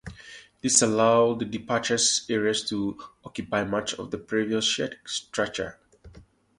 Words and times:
This 0.61 0.81
allowed 0.81 1.37
the 1.37 1.45
departures 1.45 2.25
area 2.27 2.55
to 2.55 2.97
occupy 3.23 3.65
much 3.65 3.93
of 3.93 4.09
the 4.09 4.17
previous 4.17 4.65
shared 4.65 4.97
structure. 5.05 5.77